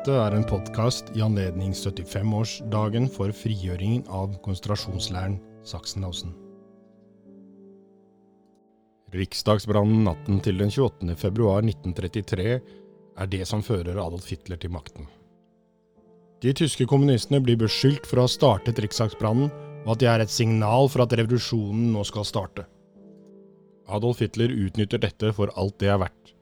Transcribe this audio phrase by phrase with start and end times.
[0.00, 5.34] Dette er en podkast i anledning 75-årsdagen for frigjøringen av konsentrasjonsleiren
[5.68, 6.30] Sachsenhausen.
[9.12, 11.18] Riksdagsbrannen natten til den 28.
[11.20, 15.04] februar 1933 er det som fører Adolf Hitler til makten.
[16.40, 19.52] De tyske kommunistene blir beskyldt for å ha startet riksdagsbrannen,
[19.84, 22.64] og at de er et signal for at revolusjonen nå skal starte.
[23.84, 26.38] Adolf Hitler utnytter dette for alt det er verdt.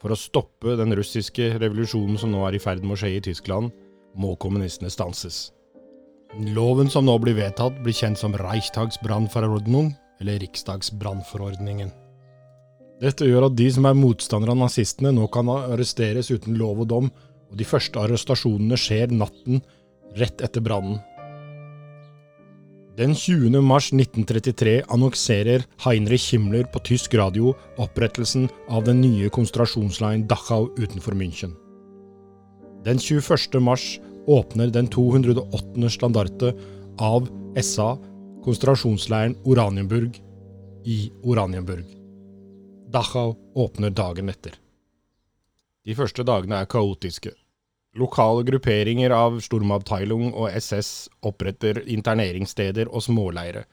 [0.00, 3.24] For å stoppe den russiske revolusjonen som nå er i ferd med å skje i
[3.24, 3.72] Tyskland,
[4.16, 5.50] må kommunistene stanses.
[6.54, 11.90] Loven som nå blir vedtatt, blir kjent som Reichstagsbrandforordnung, eller Riksdagsbrannforordningen.
[13.00, 16.90] Dette gjør at de som er motstandere av nazistene, nå kan arresteres uten lov og
[16.92, 17.12] dom,
[17.50, 19.62] og de første arrestasjonene skjer natten
[20.20, 21.00] rett etter brannen.
[23.00, 23.62] Den 20.
[23.64, 31.16] mars 1933 annonserer Heinrich Himmler på tysk radio opprettelsen av den nye konsentrasjonsleiren Dachau utenfor
[31.16, 31.54] München.
[32.84, 33.56] Den 21.
[33.64, 33.86] mars
[34.28, 35.88] åpner den 208.
[35.88, 36.52] standarte
[36.98, 37.94] av SA
[38.44, 40.20] konsentrasjonsleiren Oranienburg
[40.84, 41.88] i Oranienburg.
[42.92, 44.60] Dachau åpner dagen etter.
[45.88, 47.32] De første dagene er kaotiske.
[47.98, 53.64] Lokale grupperinger av Sturmabteilung og SS oppretter interneringssteder og småleire.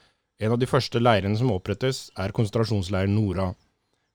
[0.42, 3.52] En av de første leirene som opprettes, er konsentrasjonsleiren Nora.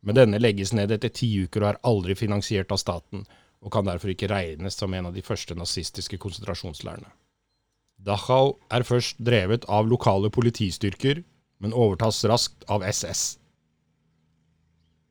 [0.02, 3.22] Men denne legges ned etter ti uker og er aldri finansiert av staten,
[3.62, 7.12] og kan derfor ikke regnes som en av de første nazistiske konsentrasjonsleirene.
[8.02, 11.20] Dachau er først drevet av lokale politistyrker,
[11.62, 13.36] men overtas raskt av SS.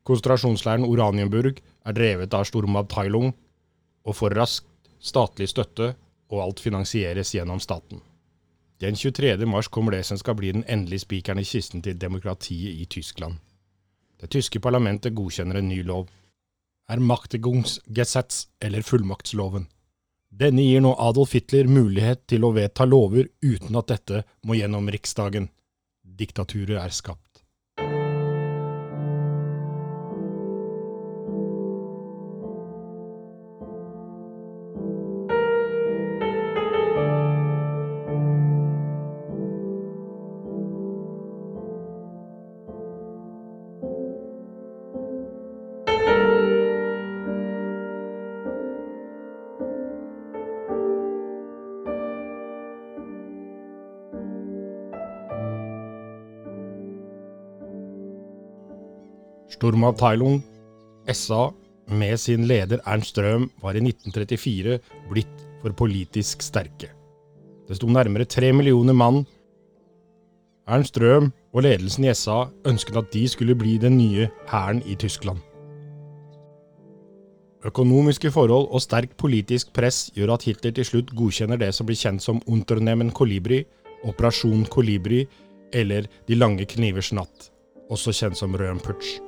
[0.04, 3.32] Konsentrasjonsleiren Oranienburg er drevet av Sturmabteilung,
[4.04, 4.71] og får raskt
[5.02, 5.94] statlig støtte,
[6.32, 8.00] og alt finansieres gjennom staten.
[8.82, 9.46] Den 23.
[9.46, 13.36] mars kommer det som skal bli den endelige spikeren i kisten til demokratiet i Tyskland.
[14.22, 16.08] Det tyske parlamentet godkjenner en ny lov.
[16.90, 19.68] Er Machtigungsgesetz, eller fullmaktsloven.
[20.32, 24.90] Denne gir nå Adolf Hitler mulighet til å vedta lover uten at dette må gjennom
[24.90, 25.50] Riksdagen.
[26.02, 27.31] Diktaturet er skapt.
[59.62, 60.40] Sturmabteilung,
[61.14, 61.52] SA,
[61.88, 64.80] med sin leder Ernst Røhm, var i 1934
[65.12, 66.90] blitt for politisk sterke.
[67.68, 69.22] Det sto nærmere tre millioner mann.
[70.66, 74.96] Ernst Røhm og ledelsen i SA ønsket at de skulle bli den nye hæren i
[74.96, 75.38] Tyskland.
[77.62, 82.02] Økonomiske forhold og sterkt politisk press gjør at Hitler til slutt godkjenner det som blir
[82.02, 83.68] kjent som Unternehmen Kolibri,
[84.10, 85.28] Operasjon Kolibri
[85.72, 87.52] eller De lange knivers natt,
[87.94, 89.22] også kjent som Røhmputsch.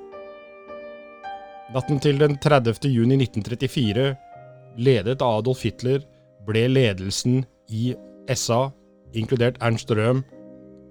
[1.74, 2.86] Natten til den 30.
[2.86, 4.04] juni 1934,
[4.78, 6.04] ledet av Adolf Hitler,
[6.46, 7.40] ble ledelsen
[7.74, 7.96] i
[8.30, 8.68] SA,
[9.18, 10.20] inkludert Ernst Röhm,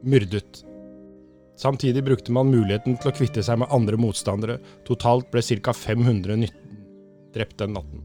[0.03, 0.65] myrdet.
[1.55, 4.57] Samtidig brukte man muligheten til å kvitte seg med andre motstandere.
[4.89, 5.71] Totalt ble ca.
[5.71, 6.51] 519
[7.37, 8.03] drept den natten.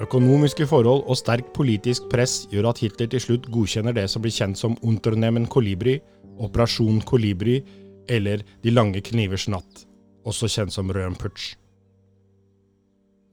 [0.00, 4.32] Økonomiske forhold og sterk politisk press gjør at Hitler til slutt godkjenner det som blir
[4.32, 5.98] kjent som Unternehmen Kolibri,
[6.40, 7.60] Operasjon Kolibri
[8.08, 9.89] eller De lange knivers natt
[10.26, 11.54] også kjent som Røhmputsch.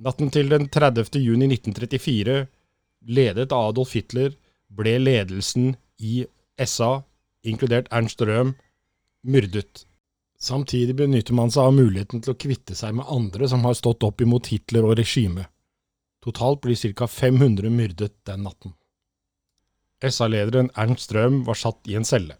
[0.04, 1.18] Natten til den 30.
[1.18, 2.46] juni 1934,
[3.08, 4.36] ledet av Adolf Hitler,
[4.68, 6.22] ble ledelsen i
[6.62, 7.02] SA,
[7.48, 8.54] inkludert Ernst Røhm,
[9.26, 9.86] myrdet.
[10.38, 14.06] Samtidig benytter man seg av muligheten til å kvitte seg med andre som har stått
[14.06, 15.50] opp imot Hitler og regimet.
[16.22, 17.08] Totalt blir ca.
[17.08, 18.76] 500 myrdet den natten.
[20.04, 22.38] SA-lederen Ernst Røhm var satt i en celle.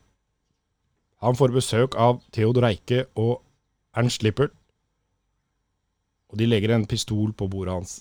[1.26, 3.42] Han får besøk av Theodor Eike og
[3.98, 4.54] Ernst Lippert,
[6.30, 7.94] og de legger en pistol på bordet hans.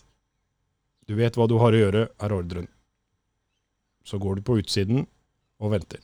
[1.09, 2.67] Du vet hva du har å gjøre, er ordren.
[4.05, 5.07] Så går du på utsiden
[5.63, 6.03] og venter.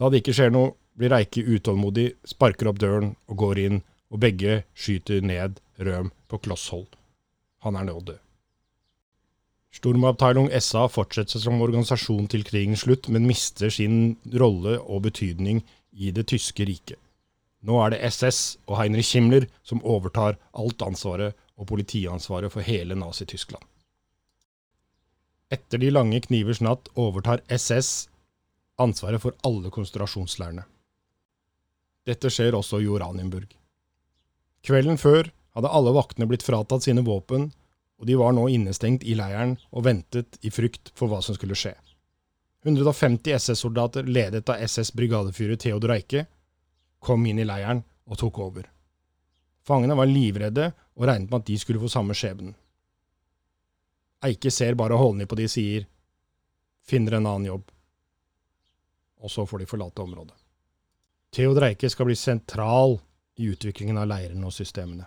[0.00, 3.80] Da det ikke skjer noe, blir Eike utålmodig, sparker opp døren og går inn,
[4.10, 6.90] og begge skyter ned Røm på kloss hold.
[7.66, 8.20] Han er nå død.
[9.74, 16.12] Stormabteilung SA fortsetter som organisasjon til krigens slutt, men mister sin rolle og betydning i
[16.14, 16.98] det tyske riket.
[17.64, 22.96] Nå er det SS og Heinrich Himmler som overtar alt ansvaret og politiansvaret for hele
[22.98, 23.62] Nazi-Tyskland.
[25.54, 28.08] Etter De lange knivers natt overtar SS
[28.80, 30.64] ansvaret for alle konsentrasjonsleirene.
[32.04, 33.48] Dette skjer også i Oranienburg.
[34.64, 37.48] Kvelden før hadde alle vaktene blitt fratatt sine våpen,
[38.00, 41.56] og de var nå innestengt i leiren og ventet i frykt for hva som skulle
[41.56, 41.72] skje.
[42.64, 46.24] 150 SS-soldater, ledet av SS-brigadefyrer Theodor Eike,
[47.04, 48.68] kom inn i leiren og tok over.
[49.64, 52.54] Fangene var livredde og regnet med at de skulle få samme skjebnen.
[54.24, 55.86] Eike ser bare holdning på de sier
[56.84, 57.68] finner en annen jobb.
[59.24, 60.36] Og så får de forlate området.
[61.34, 62.98] Theodor Eike skal bli sentral
[63.40, 65.06] i utviklingen av leirene og systemene.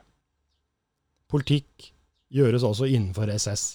[1.30, 1.92] Politikk
[2.34, 3.66] gjøres også innenfor SS.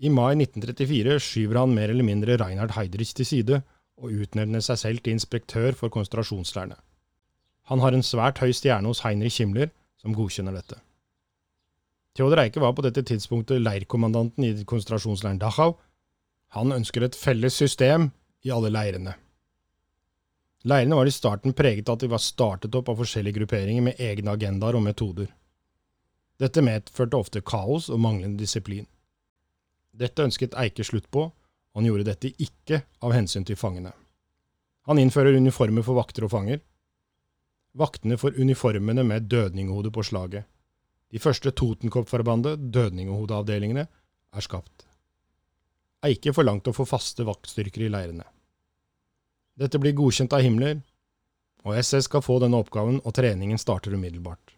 [0.00, 3.60] I mai 1934 skyver han mer eller mindre Reinhard Heydrich til side
[4.00, 6.78] og utnevner seg selv til inspektør for konsentrasjonsleirene.
[7.70, 9.70] Han har en svært høy stjerne hos Heinrich Himmler,
[10.00, 10.80] som godkjenner dette.
[12.16, 15.76] Theodor Eike var på dette tidspunktet leirkommandanten i konsentrasjonsleiren Dachau.
[16.56, 18.10] Han ønsker et felles system
[18.42, 19.14] i alle leirene.
[20.66, 24.00] Leirene var i starten preget av at de var startet opp av forskjellige grupperinger med
[24.02, 25.30] egne agendaer og metoder.
[26.40, 28.88] Dette medførte ofte kaos og manglende disiplin.
[29.92, 31.28] Dette ønsket Eike slutt på,
[31.74, 33.92] han gjorde dette ikke av hensyn til fangene.
[34.88, 36.60] Han innfører uniformer for vakter og fanger.
[37.78, 40.48] Vaktene får uniformene med dødninghode på slaget.
[41.10, 43.86] De første Totenkopf-forbandet, dødninghodeavdelingene,
[44.30, 44.86] er skapt.
[46.06, 48.24] Eike forlangte å få faste vaktstyrker i leirene.
[49.58, 50.78] Dette blir godkjent av Himmler,
[51.66, 54.54] og SS skal få denne oppgaven, og treningen starter umiddelbart.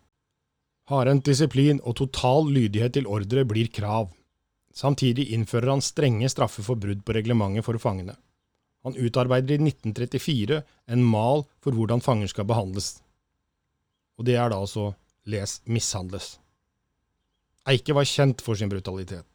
[0.93, 4.13] Hardhendt disiplin og total lydighet til ordre blir krav.
[4.73, 8.17] Samtidig innfører han strenge straffer for brudd på reglementet for fangene.
[8.83, 10.63] Han utarbeider i 1934
[10.95, 12.97] en mal for hvordan fanger skal behandles.
[14.19, 14.93] Og det er da altså
[15.29, 16.37] les mishandles.
[17.69, 19.29] Eike var kjent for sin brutalitet.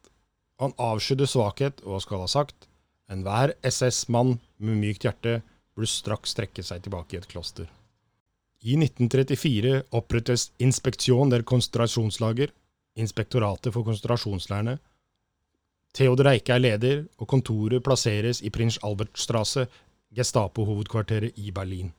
[0.60, 2.66] Han avskydde svakhet og skal ha sagt
[3.08, 5.38] enhver SS-mann med mykt hjerte
[5.78, 7.68] burde straks strekke seg tilbake i et kloster.
[8.66, 12.50] I 1934 opprettes Inspeksjon der konsentrasjonslager,
[12.98, 14.80] Inspektoratet for konsentrasjonsleirene,
[15.98, 19.64] Theodor Eike er leder, og kontoret plasseres i Prins Albertstrasse,
[20.14, 21.90] Gestapo-hovedkvarteret i Berlin.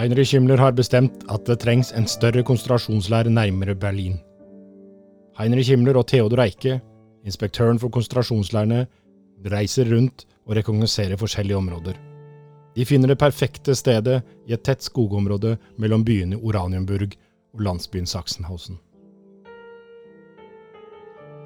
[0.00, 4.14] Heinrich Himmler har bestemt at det trengs en større konsentrasjonsleir nærmere Berlin.
[5.36, 6.78] Heinrich Himmler og Theodor Eike,
[7.28, 8.86] inspektøren for konsentrasjonsleirene,
[9.52, 11.98] reiser rundt og rekognoserer forskjellige områder.
[12.76, 17.18] De finner det perfekte stedet i et tett skogområde mellom byene Oranienburg
[17.52, 18.80] og landsbyen Sachsenhausen.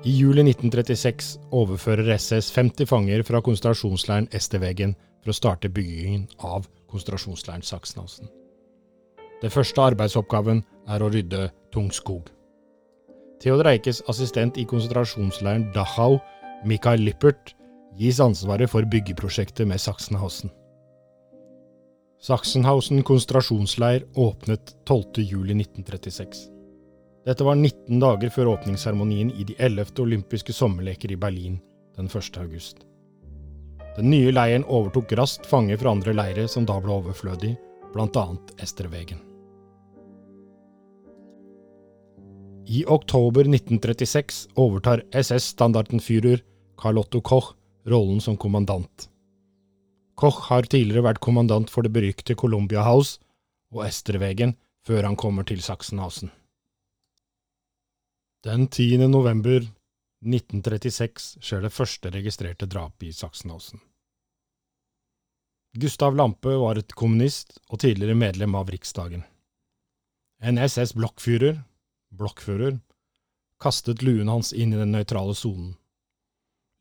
[0.06, 6.70] I juli 1936 overfører SS 50 fanger fra konsentrasjonsleiren Estevegen for å starte byggingen av
[6.86, 8.30] konsentrasjonsleiren Sachsenhausen.
[9.44, 12.30] Den første arbeidsoppgaven er å rydde tung skog.
[13.42, 16.16] Theodor Eikes assistent i konsentrasjonsleiren Dachau,
[16.64, 17.52] Michael Lippert,
[18.00, 20.48] gis ansvaret for byggeprosjektet med Sachsenhausen.
[22.24, 26.46] Sachsenhausen konsentrasjonsleir åpnet 12.07.1936.
[27.28, 29.92] Dette var 19 dager før åpningsseremonien i de 11.
[30.06, 31.60] olympiske sommerleker i Berlin
[31.98, 32.40] den 1.
[32.40, 32.80] august.
[33.98, 37.54] Den nye leiren overtok raskt fanger fra andre leire som da ble overflødig,
[37.92, 38.26] bl.a.
[38.64, 39.33] Estervegen.
[42.66, 46.40] I oktober 1936 overtar SS-standartenführer
[46.76, 47.52] Carl Otto Koch
[47.84, 49.08] rollen som kommandant.
[50.16, 53.20] Koch har tidligere vært kommandant for det berykte Columbia House
[53.74, 54.54] og Estervegen
[54.86, 56.30] før han kommer til Sachsenhausen.
[58.44, 59.08] Den 10.
[59.12, 59.60] november
[60.24, 63.82] 1936 skjer det første registrerte drapet i Sachsenhausen.
[65.76, 69.24] Gustav Lampe var et kommunist og tidligere medlem av Riksdagen.
[70.40, 71.58] En SS-blokkfyrer
[72.18, 72.78] blokkfører,
[73.62, 75.74] kastet luen hans inn i den nøytrale sonen.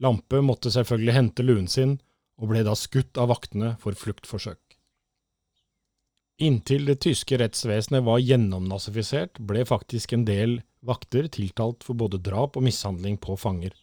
[0.03, 1.97] Lampe måtte selvfølgelig hente luen sin,
[2.41, 4.59] og ble da skutt av vaktene for fluktforsøk.
[6.43, 12.57] Inntil det tyske rettsvesenet var gjennomnazifisert, ble faktisk en del vakter tiltalt for både drap
[12.57, 13.75] og mishandling på fanger.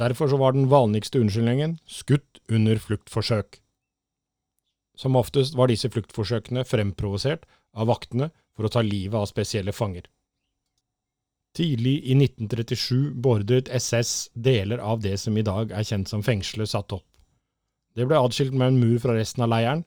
[0.00, 3.60] Derfor så var den vanligste unnskyldningen skutt under fluktforsøk.
[4.98, 7.44] Som oftest var disse fluktforsøkene fremprovosert
[7.76, 10.08] av vaktene for å ta livet av spesielle fanger.
[11.58, 16.70] Tidlig i 1937 beordret SS deler av det som i dag er kjent som fengselet,
[16.70, 17.06] satt opp.
[17.98, 19.82] Det ble adskilt med en mur fra resten av leiren,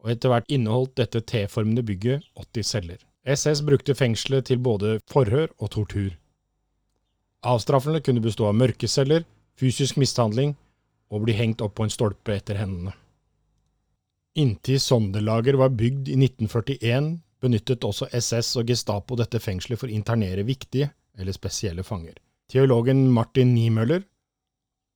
[0.00, 3.02] og etter hvert inneholdt dette T-formede bygget 80 celler.
[3.28, 6.14] SS brukte fengselet til både forhør og tortur.
[7.44, 9.28] Avstraffene kunne bestå av mørkeceller,
[9.60, 10.56] fysisk mishandling
[11.12, 12.96] og bli hengt opp på en stolpe etter hendene.
[14.40, 17.12] Inntil Sonderlager var bygd i 1941,
[17.44, 20.88] benyttet også SS og Gestapo dette fengselet for å internere viktige
[21.18, 22.16] eller spesielle fanger.
[22.50, 24.02] Teologen Martin Niemöller,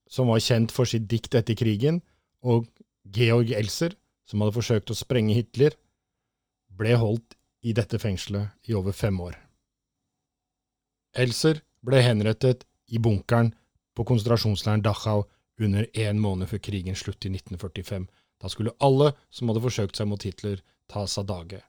[0.08, 2.02] som var kjent for sitt dikt etter krigen,
[2.42, 2.68] og
[3.14, 3.96] Georg Elser,
[4.26, 5.74] som hadde forsøkt å sprenge Hitler,
[6.76, 9.36] ble holdt i dette fengselet i over fem år.
[11.16, 13.52] Elser ble henrettet i bunkeren
[13.96, 15.24] på konsentrasjonsleiren Dachau
[15.58, 18.04] under én måned før krigens slutt i 1945.
[18.42, 20.60] Da skulle alle som hadde forsøkt seg mot Hitler,
[20.92, 21.62] tas av dage.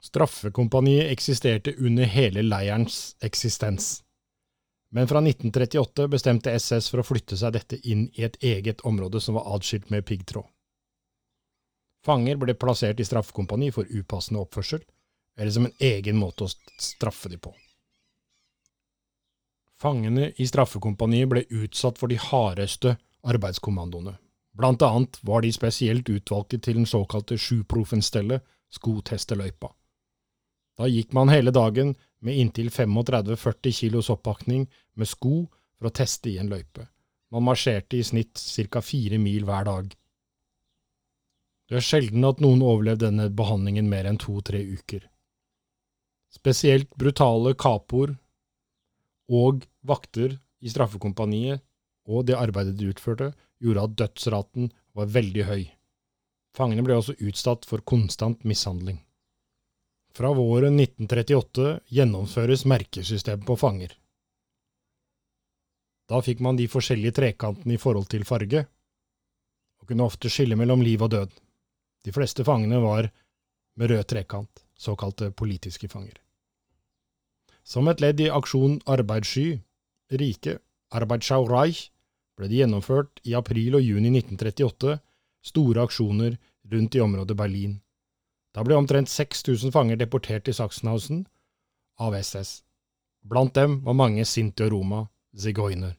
[0.00, 4.02] Straffekompaniet eksisterte under hele leirens eksistens.
[4.90, 9.20] Men fra 1938 bestemte SS for å flytte seg dette inn i et eget område
[9.20, 10.46] som var adskilt med piggtråd.
[12.06, 14.80] Fanger ble plassert i straffekompani for upassende oppførsel,
[15.36, 17.52] eller som en egen måte å straffe dem på.
[19.78, 24.16] Fangene i straffekompaniet ble utsatt for de hardeste arbeidskommandoene.
[24.58, 28.42] Blant annet var de spesielt utvalgte til den såkalte sjuprofenstellet,
[28.74, 29.70] skotesteløypa.
[30.78, 36.30] Da gikk man hele dagen med inntil 35–40 kilos oppakning med sko for å teste
[36.30, 36.86] i en løype.
[37.34, 38.80] Man marsjerte i snitt ca.
[38.80, 39.90] fire mil hver dag.
[41.68, 45.02] Det er sjelden at noen overlevde denne behandlingen mer enn to–tre uker.
[46.32, 48.14] Spesielt brutale kapoer
[49.28, 51.60] og vakter i straffekompaniet
[52.08, 55.66] og det arbeidet de utførte, gjorde at dødsraten var veldig høy.
[56.56, 59.02] Fangene ble også utsatt for konstant mishandling.
[60.18, 63.92] Fra våren 1938 gjennomføres merkesystem på fanger.
[66.10, 68.64] Da fikk man de forskjellige trekantene i forhold til farge,
[69.78, 71.38] og kunne ofte skille mellom liv og død.
[72.02, 73.12] De fleste fangene var
[73.78, 76.18] med rød trekant, såkalte politiske fanger.
[77.62, 79.60] Som et ledd i aksjon Arbeidssky,
[80.10, 80.58] Rike,
[80.90, 81.92] Arbeidschau Reich,
[82.34, 84.98] ble det gjennomført i april og juni 1938
[85.46, 86.40] store aksjoner
[86.72, 87.84] rundt i området Berlin.
[88.54, 91.26] Da ble omtrent 6000 fanger deportert til Sachsenhausen
[92.00, 92.62] av SS.
[93.28, 95.02] Blant dem var mange Sinti og Roma,
[95.36, 95.96] zigoiner.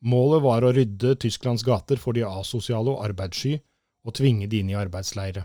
[0.00, 3.58] Målet var å rydde Tysklands gater for de asosiale og arbeidssky,
[4.04, 5.44] og tvinge de inn i arbeidsleire.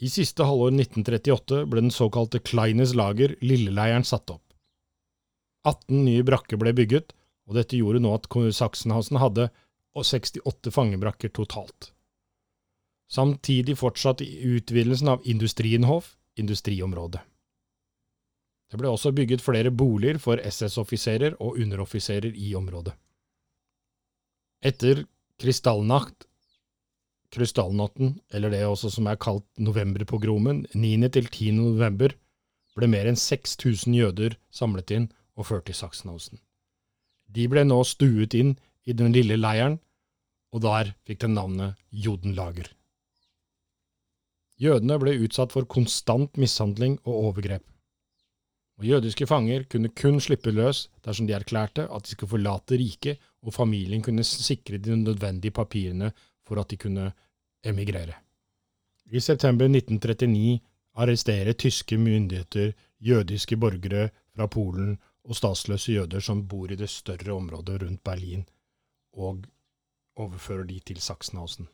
[0.00, 4.42] I siste halvår 1938 ble den såkalte Kleines lager, Lilleleiren, satt opp.
[5.68, 7.12] 18 nye brakker ble bygget,
[7.46, 8.26] og dette gjorde nå at
[8.56, 9.50] Sachsenhausen hadde
[9.94, 11.92] 68 fangebrakker totalt.
[13.10, 17.20] Samtidig fortsatte utvidelsen av Industrienhof, industriområdet.
[18.70, 22.94] Det ble også bygget flere boliger for SS-offiserer og underoffiserer i området.
[24.62, 25.02] Etter
[25.42, 26.28] Kristallnacht,
[27.34, 31.52] Krystallnatten, eller det også som er kalt novemberpogromen, 9.-10.
[31.58, 32.14] november,
[32.78, 36.38] ble mer enn 6000 jøder samlet inn og ført til Sachsenhausen.
[37.30, 39.78] De ble nå stuet inn i den lille leiren,
[40.54, 42.70] og der fikk den navnet Jodenlager.
[44.60, 47.64] Jødene ble utsatt for konstant mishandling og overgrep.
[48.80, 53.20] Og Jødiske fanger kunne kun slippe løs dersom de erklærte at de skulle forlate riket,
[53.42, 56.12] og familien kunne sikre de nødvendige papirene
[56.48, 57.12] for at de kunne
[57.64, 58.16] emigrere.
[59.12, 60.60] I september 1939
[60.94, 67.32] arresterer tyske myndigheter jødiske borgere fra Polen og statsløse jøder som bor i det større
[67.32, 68.44] området rundt Berlin,
[69.12, 69.44] og
[70.16, 71.68] overfører de til Sachsenhausen.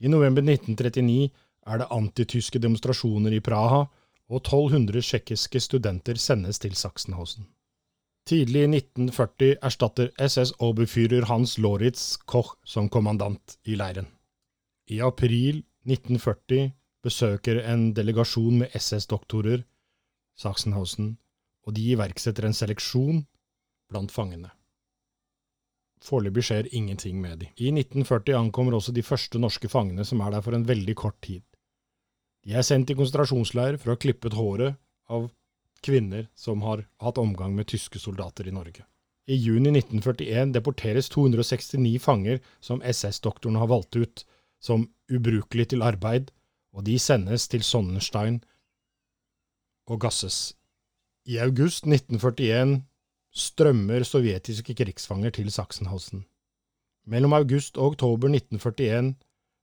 [0.00, 1.30] I november 1939
[1.66, 3.86] er det antityske demonstrasjoner i Praha,
[4.30, 7.48] og 1200 tsjekkiske studenter sendes til Sachsenhausen.
[8.28, 14.06] Tidlig i 1940 erstatter SS-oberführer Hans Loritz Koch som kommandant i leiren.
[14.86, 16.70] I april 1940
[17.02, 19.64] besøker en delegasjon med SS-doktorer
[20.38, 21.16] Sachsenhausen,
[21.66, 23.24] og de iverksetter en seleksjon
[23.90, 24.52] blant fangene.
[26.00, 27.50] Foreløpig skjer ingenting med de.
[27.60, 31.18] I 1940 ankommer også de første norske fangene, som er der for en veldig kort
[31.20, 31.42] tid.
[32.50, 34.74] De er sendt i konsentrasjonsleir for å ha klippet håret
[35.06, 35.28] av
[35.86, 38.82] kvinner som har hatt omgang med tyske soldater i Norge.
[39.30, 44.24] I juni 1941 deporteres 269 fanger som SS-doktorene har valgt ut
[44.58, 46.32] som ubrukelig til arbeid,
[46.74, 48.40] og de sendes til Sonnenstein
[49.86, 50.56] og gasses.
[51.30, 52.80] I august 1941
[53.30, 56.26] strømmer sovjetiske krigsfanger til Sachsenhausen.
[57.06, 59.14] Mellom august og oktober 1941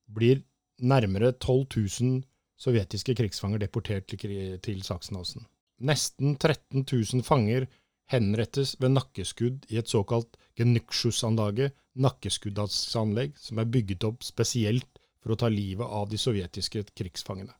[0.07, 0.45] blir
[0.79, 2.23] nærmere 12 000
[2.57, 5.45] sovjetiske krigsfanger deportert til Sachsenhausen.
[5.77, 7.67] Nesten 13 000 fanger
[8.11, 11.71] henrettes ved nakkeskudd i et såkalt Genykschussanlage,
[12.01, 17.53] nakkeskuddsanlegg, som er bygget opp spesielt for å ta livet av de sovjetiske krigsfangene.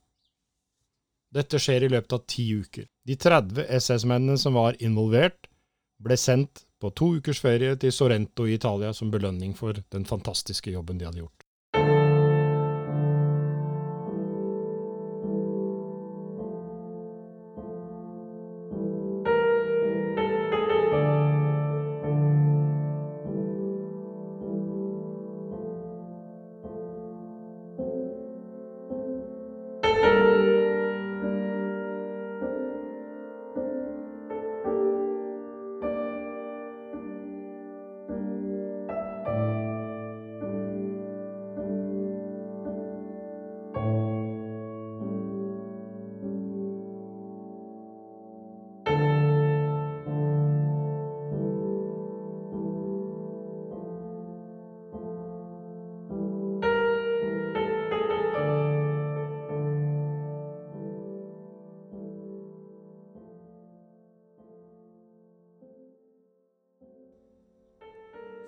[1.34, 2.88] Dette skjer i løpet av ti uker.
[3.06, 5.50] De 30 SS-mennene som var involvert,
[6.00, 10.72] ble sendt på to ukers ferie til Sorrento i Italia som belønning for den fantastiske
[10.72, 11.37] jobben de hadde gjort.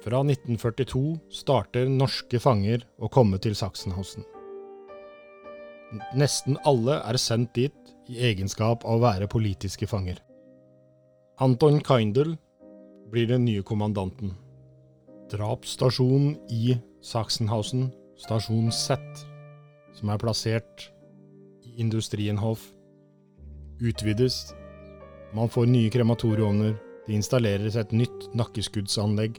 [0.09, 4.23] Fra 1942 starter norske fanger å komme til Sachsenhausen.
[6.17, 10.17] Nesten alle er sendt dit i egenskap av å være politiske fanger.
[11.45, 12.31] Anton Keindl
[13.13, 14.31] blir den nye kommandanten.
[15.29, 18.97] Drapsstasjonen i Sachsenhausen, stasjon Z,
[19.93, 20.87] som er plassert
[21.67, 22.63] i Industrienhof,
[23.77, 24.39] utvides.
[25.37, 26.73] Man får nye krematorieovner,
[27.05, 29.37] det installeres et nytt nakkeskuddsanlegg,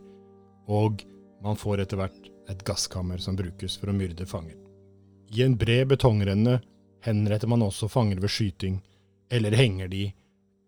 [0.71, 1.03] og
[1.43, 4.57] man får etter hvert et gasskammer som brukes for å myrde fanger.
[5.35, 6.61] I en bred betongrenne
[7.05, 8.81] henretter man også fanger ved skyting,
[9.31, 10.09] eller henger de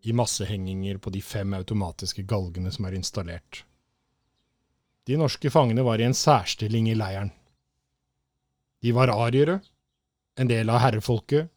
[0.03, 3.65] i massehenginger på de fem automatiske galgene som er installert.
[5.07, 7.33] De norske fangene var i en særstilling i leiren.
[8.83, 9.61] De var ariere,
[10.38, 11.51] en del av herrefolket.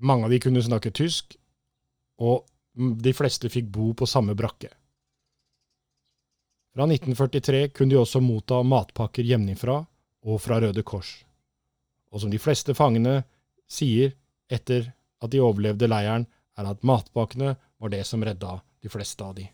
[0.00, 1.36] Mange av de kunne snakke tysk,
[2.20, 2.44] og
[2.76, 4.68] de fleste fikk bo på samme brakke.
[6.76, 9.78] Fra 1943 kunne de også motta matpakker hjemmefra
[10.28, 11.08] og fra Røde Kors.
[12.12, 13.22] Og som de fleste fangene
[13.64, 14.12] sier
[14.52, 14.90] etter
[15.24, 16.26] at de overlevde leiren,
[16.60, 19.46] er at matpakkene var det som redda de fleste av de.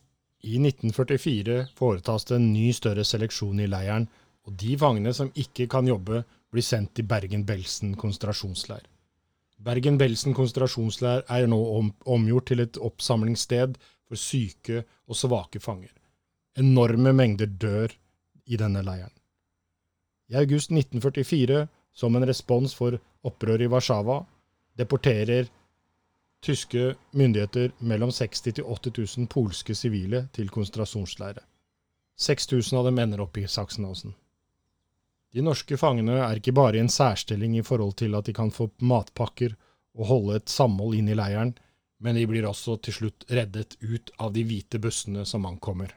[0.43, 4.09] I 1944 foretas det en ny større seleksjon i leiren,
[4.43, 8.83] og de fangene som ikke kan jobbe, blir sendt til Bergen-Belsen konsentrasjonsleir.
[9.63, 13.79] Bergen-Belsen konsentrasjonsleir er nå om, omgjort til et oppsamlingssted
[14.11, 15.95] for syke og svake fanger.
[16.59, 17.93] Enorme mengder dør
[18.45, 19.13] i denne leiren.
[20.29, 24.19] I august 1944, som en respons for opprøret i Warszawa,
[24.77, 25.49] deporterer
[26.43, 31.45] tyske myndigheter mellom 60 000 til 80 000 polske sivile til konsentrasjonsleirer.
[32.19, 34.13] 6000 av dem ender opp i Sachsenhausen.
[35.33, 38.53] De norske fangene er ikke bare i en særstilling i forhold til at de kan
[38.53, 39.55] få matpakker
[39.97, 41.55] og holde et samhold inn i leiren,
[42.03, 45.95] men de blir også til slutt reddet ut av de hvite bussene som ankommer.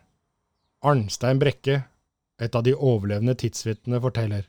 [0.86, 1.80] Arnstein Brekke,
[2.38, 4.43] et av de overlevende tidsvitnene, forteller.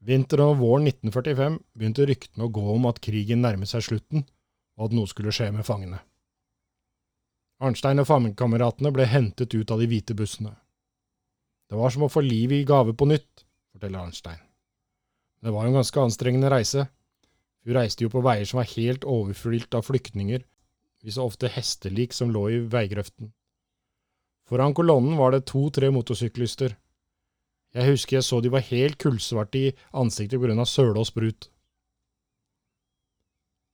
[0.00, 4.22] Vinteren og våren 1945 begynte ryktene å gå om at krigen nærmet seg slutten,
[4.80, 5.98] og at noe skulle skje med fangene.
[7.60, 10.54] Arnstein og fangekameratene ble hentet ut av de hvite bussene.
[11.68, 14.40] Det var som å få liv i gave på nytt, forteller Arnstein.
[15.44, 16.86] Det var jo en ganske anstrengende reise.
[17.68, 20.40] Hun reiste jo på veier som var helt overfylt av flyktninger,
[21.04, 23.34] vi så ofte hestelik som lå i veigrøften.
[24.50, 26.72] Foran kolonnen var det to–tre motorsyklister.
[27.70, 31.06] Jeg husker jeg så de var helt kullsvarte i ansiktet på grunn av søle og
[31.06, 31.46] sprut.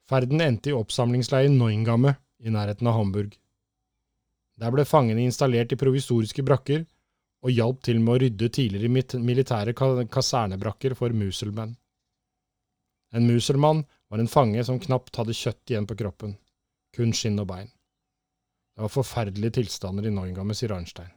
[0.07, 2.13] Ferden endte i oppsamlingsleiren Neuengamme
[2.45, 3.33] i nærheten av Hamburg.
[4.61, 6.85] Der ble fangene installert i provisoriske brakker
[7.41, 9.73] og hjalp til med å rydde tidligere militære
[10.13, 11.73] kasernebrakker for muselmenn.
[13.17, 16.37] En muselmann var en fange som knapt hadde kjøtt igjen på kroppen,
[16.93, 17.73] kun skinn og bein.
[18.77, 21.09] Det var forferdelige tilstander i Noingamme, sier Arnstein.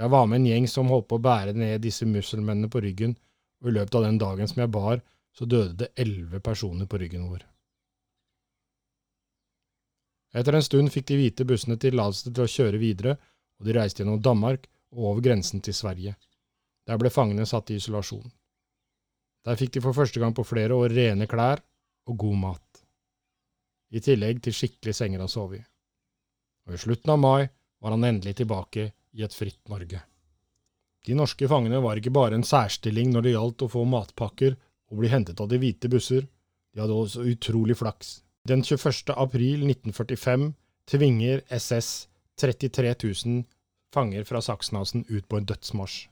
[0.00, 3.12] Jeg var med en gjeng som holdt på å bære ned disse musselmennene på ryggen,
[3.60, 5.02] og i løpet av den dagen som jeg bar,
[5.36, 7.44] så døde det elleve personer på ryggen vår.
[10.36, 13.16] Etter en stund fikk de hvite bussene tillatelse til å kjøre videre,
[13.60, 14.64] og de reiste gjennom Danmark
[14.96, 16.16] og over grensen til Sverige.
[16.88, 18.32] Der ble fangene satt i isolasjon.
[19.44, 21.60] Der fikk de for første gang på flere år rene klær
[22.08, 22.84] og god mat,
[23.92, 25.66] i tillegg til skikkelige senger å sove i
[26.66, 27.48] og i slutten av mai
[27.80, 30.02] var han endelig tilbake i et fritt Norge.
[31.06, 34.56] De norske fangene var ikke bare en særstilling når det gjaldt å få matpakker
[34.90, 36.26] og bli hentet av de hvite busser,
[36.74, 38.20] de hadde også utrolig flaks.
[38.46, 39.14] Den 21.
[39.14, 40.50] april 1945
[40.90, 42.08] tvinger SS
[42.40, 43.46] 33 000
[43.94, 46.08] fanger fra Sachsenhausen ut på en dødsmarsj.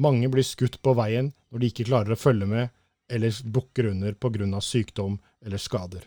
[0.00, 2.72] Mange blir skutt på veien når de ikke klarer å følge med
[3.12, 6.06] eller bukker under på grunn av sykdom eller skader.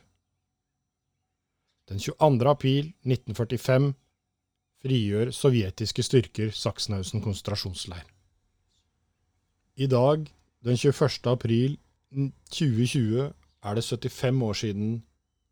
[1.86, 2.48] Den 22.
[2.50, 3.92] april 1945
[4.82, 8.08] frigjør sovjetiske styrker Sachsenhausen konsentrasjonsleir.
[9.78, 10.26] I dag,
[10.66, 11.30] den 21.
[11.30, 11.76] april
[12.50, 13.28] 2020,
[13.66, 14.96] er det 75 år siden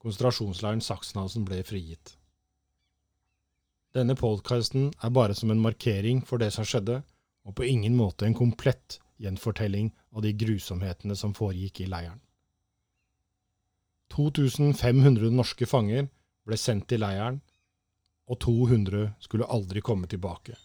[0.02, 2.16] konsentrasjonsleiren Sachsenhausen ble frigitt.
[3.94, 7.04] Denne podkasten er bare som en markering for det som skjedde,
[7.46, 12.18] og på ingen måte en komplett gjenfortelling av de grusomhetene som foregikk i leiren.
[14.14, 16.08] 2500 norske fanger
[16.48, 17.42] ble sendt til leiren,
[18.28, 20.56] og 200 skulle aldri komme tilbake.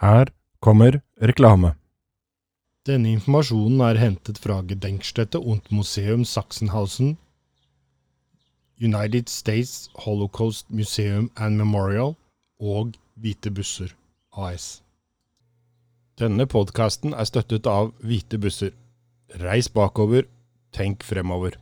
[0.00, 0.30] Her
[0.60, 1.74] kommer reklame.
[2.86, 7.16] Denne informasjonen er hentet fra Gedenkstätte und Museum Sachsenhausen,
[8.80, 12.14] United States Holocaust Museum and Memorial
[12.60, 13.90] og Hvite busser
[14.32, 14.82] AS.
[16.18, 18.70] Denne podkasten er støttet av Hvite busser.
[19.42, 20.30] Reis bakover,
[20.72, 21.58] tenk fremover.